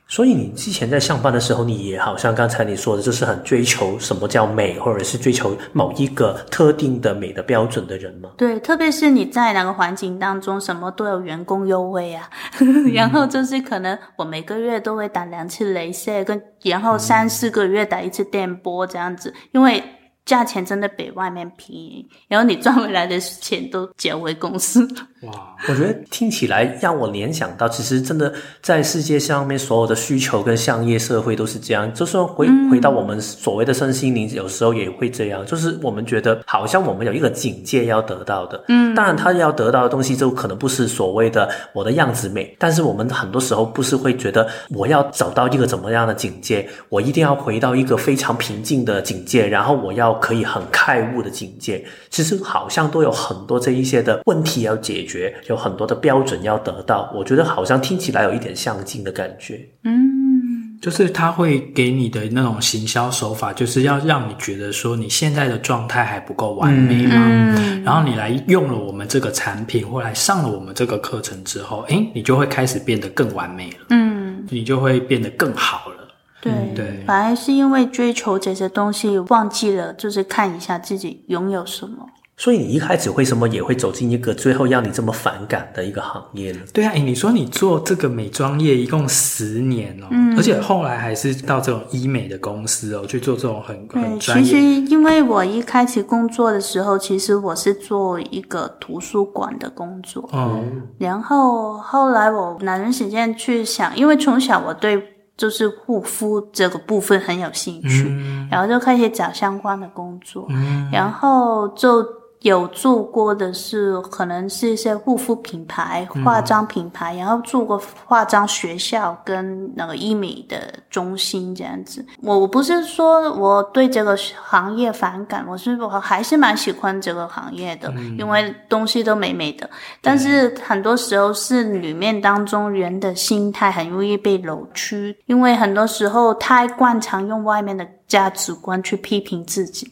[0.10, 8.32] 所以你之前在上班的时候，你也好像刚才你说的，就是很追求什么叫美，或者是追求某一个特定的美的标准的人吗？
[8.36, 12.28] 对，特别是你在哪个环境当中，什么都有员工优惠啊，
[12.60, 19.84] 嗯、 然后就是可能我每个月都会打两次镭射，跟然后三四个月打一次电波这样子，因为。
[20.30, 24.88] 价钱真的比外面便宜，然后你赚回来的钱都交回公司。
[25.24, 31.92] 哇，我觉得听起来让我联想到，其实真的在世界上面所有的需求跟商业社会都是这样。
[31.96, 38.64] 就是说回回到我们所谓的身心灵，有时候也会这样，就是我们觉得好像我们有一个警戒要得到的。
[38.68, 50.19] 嗯，当然他要得到的东西就可能不是所谓的我的样子美，但是我们很多时候不是会觉得我要找到一个怎么样的警戒，我一定要回到一个非常平静的警戒，然后我要。
[50.20, 57.12] 可以很开悟的境界，其实好像都有很多这一些的问题要解决，有很多的标准要得到。
[57.16, 59.60] 我觉得好像听起来有一点相近的感觉。
[59.84, 67.16] 嗯，就是他会给你的那种行销手法，就是要让你觉得说你现在的状态还不够完美嘛。
[67.16, 73.86] 嗯，然后你来用了我们这个产品，或来上了我们这个课程之后，诶，你就会开始变得更完美了。
[73.90, 75.99] 嗯，你就会变得更好了。
[76.42, 82.08] 对、嗯、对，反而是因为追求这些东西，忘记了就是看一下自己拥有什么。
[82.38, 86.60] 所以你一开始为什么也会走进一个最后让你这么反感的一个行业呢？
[86.74, 94.46] 对啊，诶，你说你做这个美妆业一共十年哦，嗯，而且后来还是到这种医美的公司哦去做这种很很专业。
[94.46, 94.58] 其实
[94.90, 105.04] 因为我一开始工作的时候，其实我是做一个图书馆的工作，嗯，然后后来我哪段时间去想，因为从小我对。
[105.40, 112.19] 就是护肤这个部分很有兴趣，嗯、然后就开始找相关的工作，嗯、然后就。
[112.42, 122.06] 有做过的是，可能是一些护肤品牌、化妆品牌，嗯、然后做过化妆学校跟那个医美的中心这样子。
[122.22, 129.70] 我我不是说我对这个行业反感，我是我还是蛮喜欢这个行业的，嗯、因为东西都美美的。
[130.00, 139.90] 但是很多时候是里面当中人的心态很容易被扭曲，因为很多时候太惯常用外面的价值观去批评自己，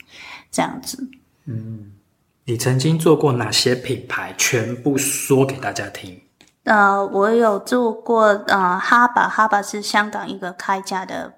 [0.50, 1.10] 这样子。
[1.46, 1.92] 嗯。
[2.50, 4.34] 你曾经做过哪些品牌？
[4.38, 6.18] 全部说给大家听。
[6.64, 11.34] 呃，我有做过，呃，哈巴，哈巴是香港一个开价的，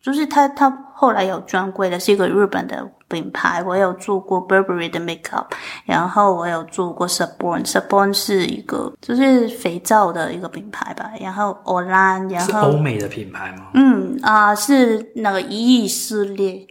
[0.00, 3.60] 就是他他后来有专柜的，是一个日本的品牌。
[3.64, 5.46] 我有做过 Burberry 的 makeup，
[5.84, 11.10] 然后我有做过 Saborn，Saborn 是一个就是肥皂的一个品牌吧。
[11.20, 13.72] 然后 Olan，然后是欧美的品牌吗？
[13.74, 16.64] 嗯啊、呃，是那个以色列。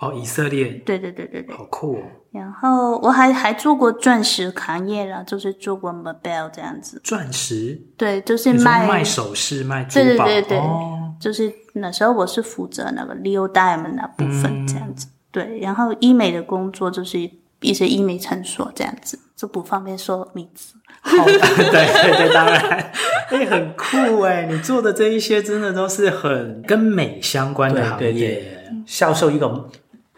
[0.00, 0.66] 哦，以色列。
[0.84, 2.02] 对对对对对，好酷哦。
[2.30, 7.00] 然后我还还做过钻石行业了，就是做过 Mabel 这样子。
[7.02, 7.80] 钻石？
[7.96, 10.04] 对，就是卖卖首饰、卖珠宝。
[10.04, 15.06] 对对对对，哦、就是那时候我是负责那个 Leo Diamond 那部分这样子。
[15.06, 17.18] 嗯、对，然后医美的工作就是
[17.60, 20.74] 一些医美诊所这样子，就不方便说名字。
[21.00, 22.92] 好，对对对，当然，
[23.30, 29.68] 哎，很酷哎，你做的这一些真的都是很跟美相关的行业，对对对，销售一个。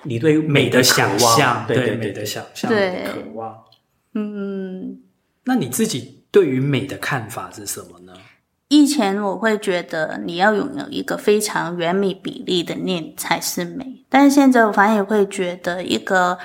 [0.02, 3.54] 你对美的想象，对对美的想象，对渴望，
[4.14, 4.98] 嗯，
[5.44, 8.12] 那你自己对于美的看法是什么呢？
[8.68, 16.38] 以前我会觉得你要拥有一个非常完美比例的念才是美，但是现在我反而会觉得一个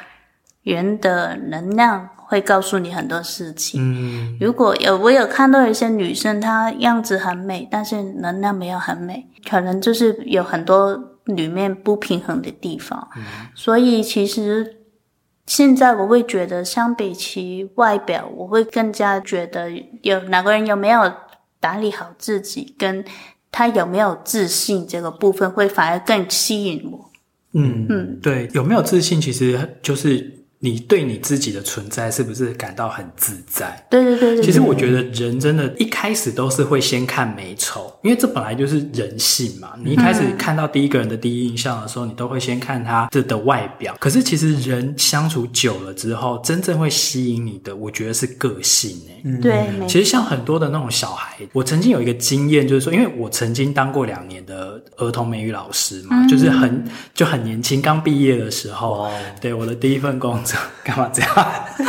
[0.63, 3.79] 人的能量会告诉你很多事情。
[3.79, 11.11] 嗯，如果有我有看到一些女生，她样子很美，但是能量没有很美，可能就是有很多。
[11.25, 14.77] 里面不平衡的地方，嗯、所以其实
[15.45, 19.69] 现在我会觉得，相比起外表，我会更加觉得
[20.01, 21.11] 有哪个人有没有
[21.59, 23.03] 打理好自己，跟
[23.51, 27.11] 他有没有自信这个部分，会反而更吸引我。
[27.53, 30.44] 嗯嗯，对，有没有自信，其实就是。
[30.65, 33.85] 你对你自己的存在是不是感到很自在？
[33.87, 34.43] 对对对对。
[34.43, 39.73] 其实我觉得人真的，一开始都是会先看美丑，因为这本来就是人性嘛。
[39.83, 43.95] 你一开始看到第一个人的第一印象的时候，你都会先看他这的外表。
[43.99, 49.39] 可是其实人相处久了之后，真正会吸引你的，我觉得是个性诶。
[49.39, 49.87] 对。
[49.87, 60.54] 其实像很多的那种小孩，我曾经有一个经验，就是说，因为我曾经当过两年的儿童美语老师嘛，就是很就很年轻，刚毕业的时候，对我的第一份工作。
[60.83, 61.31] 干嘛这样？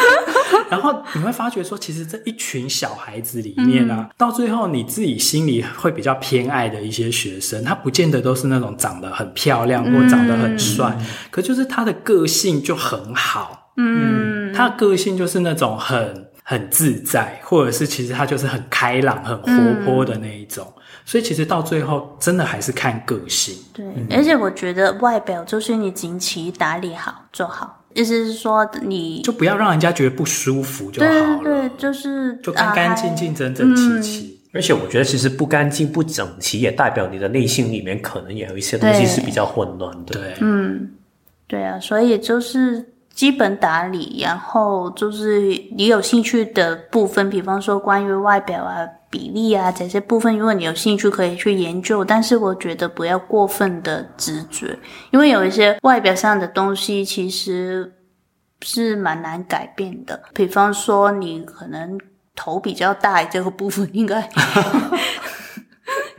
[0.69, 13.73] 然后你会发觉说，其实这一群小孩子里面啊，嗯、到最后你自己心里会比较偏爱的一些学生，他不见得都是那种长得很漂亮或长得很帅，嗯、可就是他的个性就很好。
[13.77, 20.67] 嗯，他的个性就是那种很很自在，或者是其实他就是很开朗、很活泼的那一种。
[20.77, 23.55] 嗯、所以其实到最后，真的还是看个性。
[23.75, 31.41] 对，嗯、而且我觉得外表就是你整齐打理好就好，意思是说你就不要让人家觉得不舒服就好了。
[31.43, 34.27] 对，对，就是就干干净净、整整齐齐。
[34.27, 40.13] 嗯、而且我觉得，其实不干净、不整齐，也代表你的内心里面可能也有一些东西是比较混乱的。
[40.13, 40.91] 对，嗯，
[41.47, 42.93] 对啊，所以就是。
[43.17, 45.41] 基本打理，然后就是
[45.75, 54.79] 你有兴趣的部分，比方说关于外表啊、比例啊这些部分，如果你有兴趣可以去研究，但是我觉得不要过分的直觉，
[55.11, 57.93] 因为有一些外表上的东西其实
[58.63, 60.21] 是蛮难改变的。
[60.35, 61.99] 比方说你可能
[62.35, 64.29] 头比较大，这个部分应该。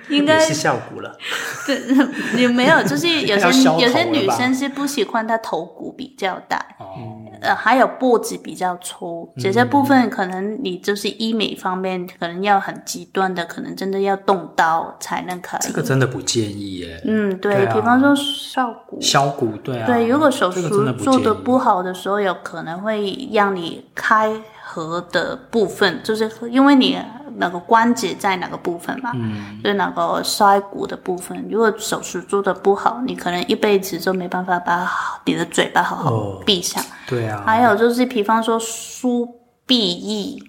[0.10, 1.18] 应该是效果了，
[1.66, 1.82] 对，
[2.42, 15.60] 也没有，就是 有些有些女生是不喜欢她头骨比较大，哦、呃，还有脖子比较粗，这些部分可能你就是医美方面可能要很极端的，可能真的要动刀才能可以。
[15.62, 17.02] 这个真的不建议耶。
[17.06, 24.32] 嗯，对，对啊、比方说削骨，削骨，对啊，对，如果手术做的不好的时候，有可能会让你开
[24.64, 26.98] 合的部分，就是因为你。
[27.40, 29.12] 那个关节在哪个部分嘛？
[29.14, 31.48] 嗯，就是那个腮骨的部分。
[31.52, 34.90] 如果手术做的不好，你可能一辈子就没办法把
[35.26, 36.84] 你的嘴巴好好闭上。
[36.84, 37.44] 哦、对啊。
[37.46, 39.28] 还有就是，比方说梳
[39.68, 40.44] 鼻翼，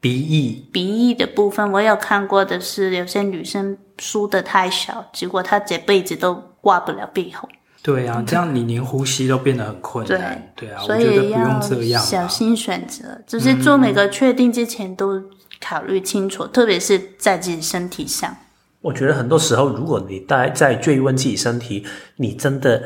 [0.00, 7.46] 鼻翼，鼻翼的部分，我有看过的是，有些女生梳的太小，结果她这辈子都挂不了鼻孔。
[7.82, 10.52] 对啊，这样你连呼吸都变得很困难。
[10.56, 15.22] 对，对啊，所以要小心选择，就是做每个确定之前都。
[15.60, 18.36] 考虑清楚，特别是在自己身体上。
[18.80, 21.84] 我觉得很多时候，如果你在在追问自己身体，
[22.16, 22.82] 你真的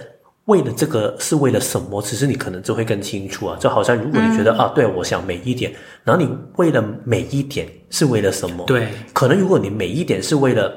[0.47, 2.03] 为了这个是为了什么？
[2.03, 3.57] 其实你可能就会更清楚啊。
[3.61, 5.73] 就好像如果你觉得、嗯、啊，对，我想美一点，
[6.03, 8.65] 然后你为了美一点是为了什么？
[8.67, 10.75] 对，可能如果你美一点是为了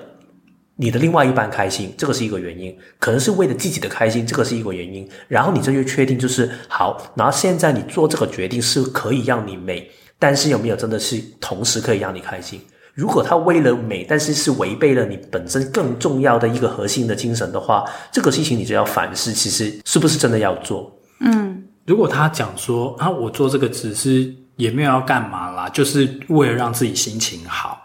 [0.75, 5.09] 你的另外一半开心，这个是一个原因；可能是为了自己的开心，这个是一个原因。
[5.27, 9.89] 然后你这就确定就是好，然后现在你做这个决定是可以让你美。
[10.19, 12.59] 但是有没有真的是同时可以让你开心？
[12.93, 20.91] 如果他为了美，但是是违背了你本身更重要的一个核心的精神的话，这个事情你就要反思，其实是不是真的要做？
[21.19, 27.79] 嗯，如果他讲说啊，我做这个只是也没有要干嘛啦，就是为了让自己心情好。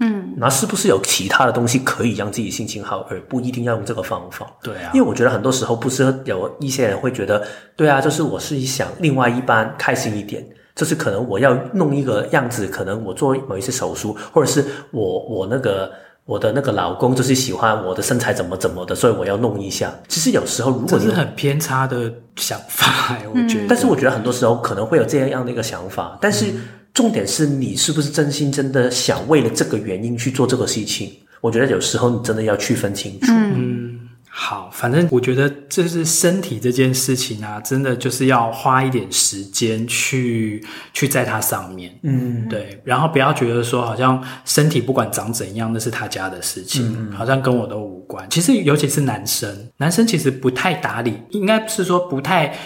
[0.00, 4.46] 嗯，那是不是有其他的东西可以让自己心情好，而不一定要用这个方法？
[4.62, 10.46] 对啊，因为我觉得很多时候不是有一些人会觉得，对啊，就是我是想另外一半开心一点。
[10.80, 15.92] 就是可能我要弄一个样子，可能我做某一次手术，或者是我我那个
[16.24, 19.92] 我的那个老公就是喜欢我的身材怎么怎么的，所以我要弄一下。
[20.08, 23.66] 其实有时候如果这是很偏差的想法， 我觉得。
[23.68, 26.46] 但是我觉得很多时候可能会有这样样的一个想法，但是
[26.94, 31.12] 重点是你是不是真心真的想为了这个原因去做这个事情？
[31.42, 33.26] 我觉得有时候你真的要区分清楚。
[33.32, 33.89] 嗯。
[34.32, 40.64] 好，反正我觉得这是身体这件事情啊，真的就是要花一点时间去
[40.94, 48.24] 去在它上面，嗯，对，然后不要觉得说好像身体不管长怎样，那是他家的事情，嗯，好像跟我都无关。
[48.30, 52.56] 其实尤其是男生，男生其实不太打理，应该是说不太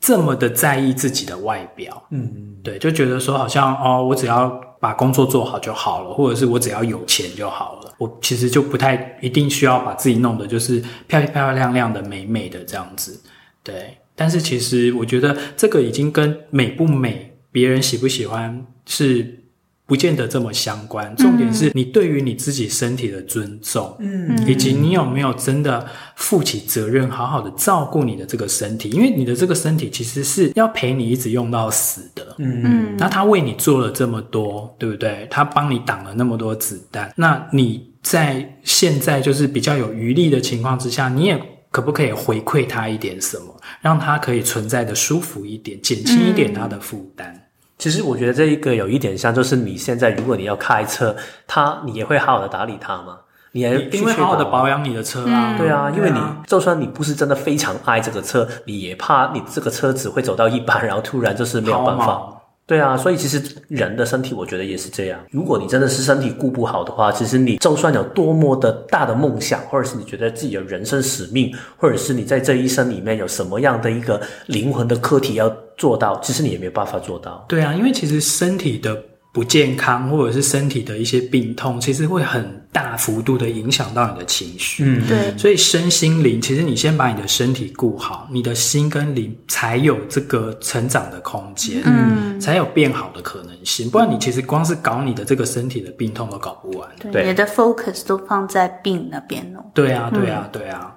[0.00, 4.60] 这么的在意自己的外表，嗯，对，就觉得说好像哦，我只要。
[4.84, 7.94] 把工作做好就好了，或者是我只要有钱就好了。
[7.96, 13.18] 我其实就不太一定需要把自己弄得就是漂漂亮亮的、美美的这样子。
[13.62, 19.43] 对，但是其实我觉得这个已经跟美不美、别人喜不喜欢是。
[19.86, 35.28] 不见得这么相关，重点是你对于你自己身体的尊重，嗯，以及你有没有真的负起责任，好好的照顾你的这个身体，因为你的这个身体其实是要陪你一直用到死的，嗯，那他为你做了这么多，对不对？
[35.30, 41.38] 他帮你挡了那么多子弹，那你在现在就是比较有余力的情况之下，你也
[41.70, 47.38] 可不可以回馈他一点什么，让他可以存在的舒服一点，减轻一点他的负担。
[47.74, 51.14] 嗯其实我觉得这一个有一点像，就是你现在如果你要开车，
[51.46, 53.18] 他你也会好好的打理它吗？
[53.50, 55.56] 你也会好好的保养你的车啊。
[55.58, 62.30] 对啊，因为你就算你不是真的非常爱这个车，你也怕你这个车子会走到一半，然后突然就是没有办法。
[62.66, 65.20] 对啊，所以其实人的身体，我觉得也是这样。
[65.30, 77.44] 如果你真的是身体顾不好的话，其实你就算有多么的大的梦想，或者是你觉得自己的人生使命，或者是你在这一生里面有什么样的一个灵魂的课题要做到，其实你也没有办法做到。
[77.48, 78.96] 对啊，因为其实身体的
[79.32, 84.84] 不健康或者是身体的一些病痛，其实会很大幅度的影响到你的情绪。
[84.84, 85.36] 嗯，对。
[85.36, 93.90] 所以身心灵，其实你先把你的身体顾好，你的心跟灵才有这个成长的空间，嗯，才有变好的可能性。
[93.90, 96.88] 不然你其实光是搞你的这个身体的病痛都搞不完。
[97.00, 99.64] 对，对你的 focus 都放在病那边哦。
[99.74, 100.93] 对啊，对啊，对啊。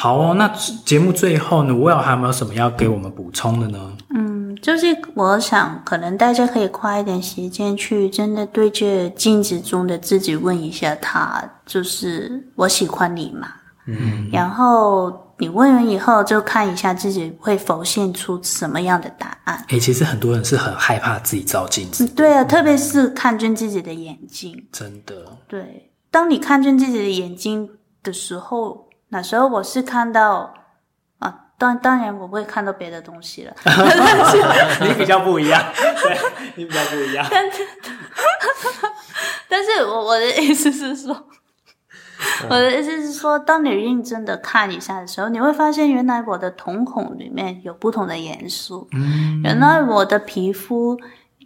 [0.00, 0.46] 好哦，那
[0.84, 3.96] 节目最后呢，Will 还有没有什么要给我们补充的呢？
[4.14, 4.38] 嗯。
[4.62, 13.48] 就是我想，可能大家可以花一点时间去真的对着镜子中的自己问一下他，就是我喜欢你吗？
[13.86, 19.64] 嗯，然后你问完以后，就看一下自己会浮现出什么样的答案。
[19.68, 22.04] 诶、欸，其实很多人是很害怕自己照镜子。
[22.08, 24.60] 对啊，特别是看见自己的眼睛。
[24.72, 25.14] 真的。
[25.46, 27.68] 对，当你看见自己的眼睛
[28.02, 30.54] 的时候，那时候我是看到
[31.18, 31.44] 啊。
[31.58, 33.52] 当当然，我不会看到别的东西了。
[34.80, 36.16] 你比较不一样，对，
[36.54, 37.26] 你比较不一样。
[37.28, 37.62] 但是，
[39.48, 41.26] 但是我我的意思是说，
[42.48, 48.86] 我的意思是说，当你认真的看一下的时候，你会发现，原来我的瞳孔里面有不同的元素。
[48.92, 50.96] 嗯，原来我的皮肤。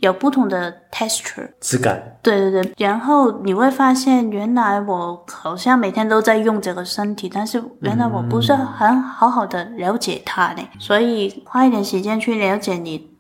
[0.03, 10.59] 有不同的 texture 质感，对对对，然后你会发现，原来我好像每天都在用这个身体，但是原来我不是很好好的了解它呢。
[10.61, 13.11] 嗯、所以花一点时间去了解你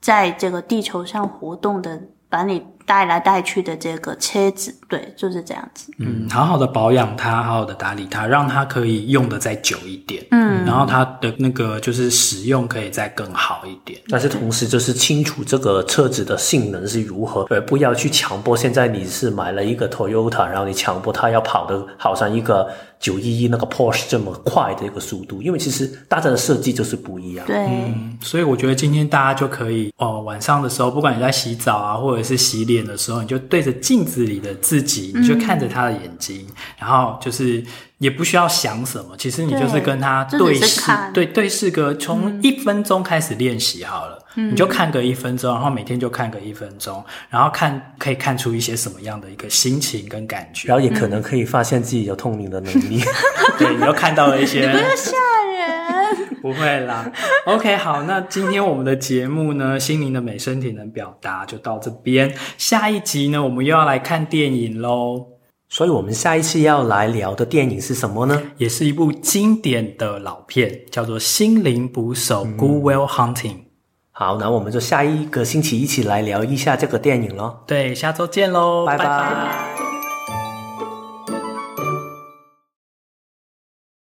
[0.00, 2.66] 在这个地球上活动的，把你。
[2.84, 5.90] 带来带去的这个车子，对，就是这样子。
[5.96, 10.22] 嗯，好好的保养它，好好的打理它，让它可以用的再久一点。
[10.32, 13.98] 嗯，然后它的那个就是使用可以再更好一点。
[14.08, 18.54] 但是同时就是清楚这个车子的性能是如何，而不要去强迫。
[18.54, 22.68] 现在你是买了一个 Toyota，然后你强迫它要跑的好像一个
[23.00, 27.46] 九一一那个 Porsche 这么快的一个速度，因为其实大家的设计就是不一样。
[27.46, 32.82] 对，嗯，所以我觉得今天大家就可以哦，晚上的时候，不管你在洗澡啊，或者是洗脸。
[32.82, 34.52] 的时候，你就对着镜子里的
[34.82, 37.62] 自己，你就看着他的眼睛，嗯、然后就是
[37.98, 53.02] 也不需要想什么，其实你就是跟他对视，对对视个从一分钟开始练习好了，嗯、你就看个一分钟，然后每天就看个一分钟，然后看可以看出一些什么样的一个心情跟感觉，然后也可能可以发现自己有通灵的能力，
[53.58, 54.72] 对，你又看到了一些。
[56.42, 57.10] 不会啦
[57.46, 62.34] ，OK，好，那今天我们的节目呢，心灵的美，身体能表达，就到这边。
[62.58, 65.28] 下一集呢，我们又要来看电影喽。
[65.68, 68.42] 所以，我们下一次要来聊的电影是什么呢？
[68.58, 73.56] 也是一部经典的老片，叫做《心灵捕手》Good Will Hunting。
[74.10, 77.60] 好，那我们就下一个星期一起来聊一下这个电影喽。
[77.66, 79.04] 对，下周见喽，拜拜。
[79.04, 79.91] 拜拜。